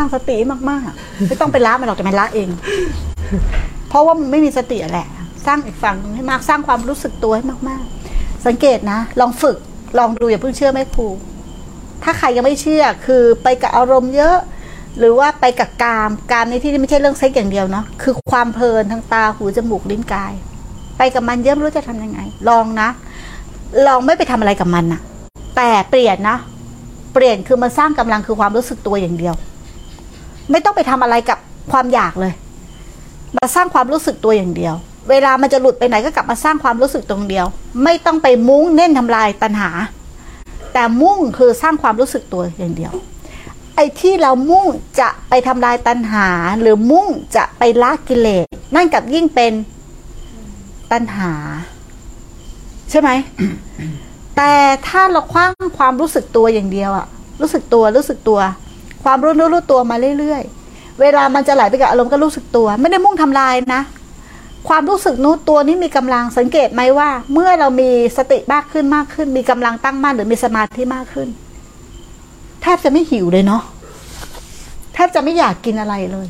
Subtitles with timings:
[0.00, 0.36] สร้างสติ
[0.70, 2.48] มากๆ ไม่ต้องไปละมันหรอกแต่มันละเอง
[3.88, 5.06] เพราะว่ามันไม่มีสติแหละ
[5.46, 9.56] สร้างอีกฝั่งให้มากสร้างความรู้สึกตัวให้มากๆ สังเกตนะ ลองฝึก
[9.98, 11.08] ลองดูอย่าเพิ่งเชื่อแม่ครู
[12.02, 14.36] ถ้าใครยังไม่เชื่อคือไปกับอารมณ์เยอะ
[14.98, 20.32] หรือว่าไปกับกามกามในที่นี้ไม่ใช่เรื่องเซ็กอย่างเดียวเนาะคือความเพลินทางตาหูจมูกลิ้นกาย
[20.98, 22.88] ไปกับมันเยอะไม่รู้จะทำยังไง ลองนะ
[23.86, 25.00] ลองไม่ไปทำอะไรกับมันนะ
[25.56, 26.36] แต่เปลี่ยนนะ
[27.14, 29.34] เปลี่ยนคือมาสร้างกำลังคือความรู้สึกตัวอย่างเดียว
[30.50, 31.38] ไม่ต้องไปทำอะไรกับ
[31.72, 32.32] ความอยากเลย
[33.38, 34.74] มาสร้างความรู้สึกตัวอย่างเดียว
[35.10, 37.46] เวลามันจะหลุดไปไหนก็กลับมาสร้างความรู้สึกตรงเดียว
[37.84, 39.70] ไม่ต้องไปมุ้งเน้นทำลายตัณหา
[40.72, 42.92] แต่มุ่งคือสร้างความรู้สึกตัวอย่างเดียว
[43.76, 44.66] ไอ้ที่เรามุ่ง
[45.00, 46.28] จะไปทำลายตัณหา
[46.60, 47.06] หรือมุ่ง
[47.36, 49.52] จะไปละกิเลสนั่นกับยิ่งเป็น
[50.92, 51.32] ตัณหา
[52.90, 53.10] ใช่ไหม
[54.36, 54.52] แต่
[54.88, 57.06] ถ้าเราคว้างความรู้สึกตัวอย่างเดียวอะ
[57.40, 58.40] รู้สึกตัวรู้สึกตัว
[59.04, 63.82] ความรู้รู้รู้ตัวมาเรื่อยๆ เวลามันจะไหลไปกับอารมณ์ก็รู้สึกตัว ไม่ได้มุ่งทำลายนะ
[64.68, 71.28] ความรู้สึกนู้ตัวนี้มีกำลังสังเกตไหมว่า เมื่อเรามีสติมากขึ้นมากขึ้น มีกำลังตั้งมั่นหรือมีสมาธิมากขึ้น
[72.62, 73.62] แทบจะไม่หิวเลยเนาะ
[74.94, 76.26] แทบจะไม่อยากกินอะไรเลย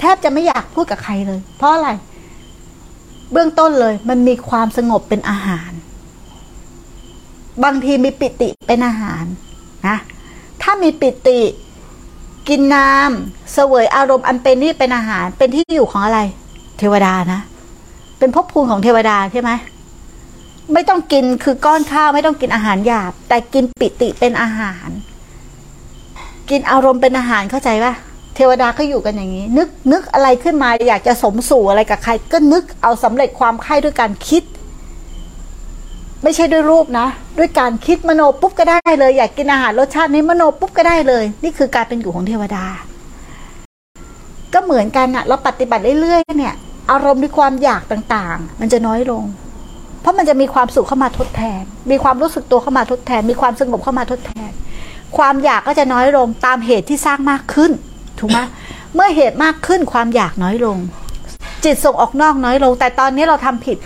[0.00, 1.90] แทบจะไม่อยากพูดกับใครเลย เพราะอะไร
[3.32, 5.70] เบื้องต้นเลย มันมีความสงบเป็นอาหาร
[7.64, 9.24] บางทีมีปิติเป็นอาหาร
[9.88, 9.96] นะ
[10.62, 11.40] ถ้ามีปิติ
[12.48, 16.20] กินน้ำเสวยอารมณ์อันเป็นนี่เป็นอาหาร เป็นที่อยู่ของอะไร
[16.78, 17.40] เทวดานะ
[18.18, 19.50] เป็นภพภูมิของเทวดาใช่ไหม
[20.72, 24.88] ไม่ต้องกินคือก้อนข้าวไม่ต้องกินอาหารหยาบ แต่กินปิติเป็นอาหาร
[26.50, 27.94] กินอารมณ์เป็นอาหารเข้าใจปะ
[28.36, 34.42] เทวดาก็อยู่กันอย่างนี้ นึกนึกอะไรขึ้นมาอยากจะสมสู่อะไรกับใคร ก็นึกเอาสำเร็จความใคร่ด้วยการคิด
[36.22, 37.06] ไม่ใช่ด้วยรูปนะ
[37.38, 42.64] ด้วยการคิดมโนปุ๊บก็ได้เลย อยากกินอาหารรสชาตินี้มโนปุ๊บก็ได้เลย นี่คือการเป็นอยู่ของเทวดา
[44.54, 46.54] ก็เหมือนกันอะเราปฏิบัติเรื่อยๆเนี่ย
[46.90, 49.24] อารมณ์ในความอยากต่างๆ มันจะน้อยลง
[50.00, 54.50] เพราะมันจะมีความสุขเข้ามาทดแทน มีความรู้สึกตัวเข้ามาทดแทน มีความสงบเข้ามาทดแทน
[55.16, 57.70] ความอยากก็จะน้อยลงตามเหตุที่สร้างมากขึ้น
[58.18, 58.38] ถูกไหม
[58.94, 60.78] เมื่อเหตุมากขึ้นความอยากน้อยลง
[61.64, 63.76] จิตส่งออกนอกน้อยลง แต่ตอนนี้เราทำผิด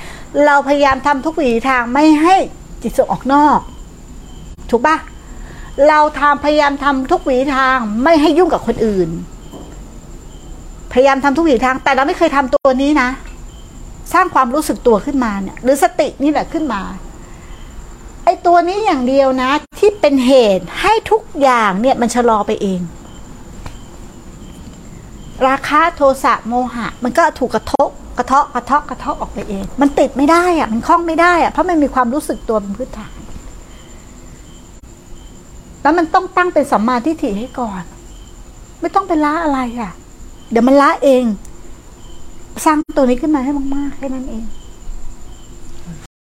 [0.47, 2.37] เราพยายามทำทุกวิถีทางไม่ให้
[2.83, 3.59] จิตส่งออกนอก
[4.71, 4.97] ถูกปะ
[5.89, 9.09] เราทำพยายามทำทุกวิถีทางไม่ให้ยุ่งกับคนอื่น
[10.93, 13.09] พยายามทำทุกวิถีทาง แต่เราไม่เคยทำตัวนี้นะ
[14.12, 16.83] สร้างความรู้สึกตัวขึ้นมาเนี่ย หรือสตินี่แหละขึ้นมา
[18.25, 22.81] ไอ้ตัวนี้อย่างเดียวนะ ที่เป็นเหตุให้ทุกอย่างเนี่ยมันชะลอไปเอง
[25.49, 33.12] ราคะโทสะโมหะ มันก็ถูกกระทบกระเทาะกระเทาะกระเทาะออกไปเอง มันติดไม่ได้อะมันคล้องไม่ได้อะเพราะมันมีความรู้สึกตัวเป็นพื้นฐาน
[35.83, 37.83] แล้วมันต้องตั้งเป็นสัมมาทิฏฐิให้ก่อน
[38.81, 39.93] ไม่ต้องไปละอะไรอะ
[40.50, 41.25] เดี๋ยวมันละเอง
[42.65, 44.44] สร้างตัวนี้ขึ้นมาให้มากๆแค่นั้นเอง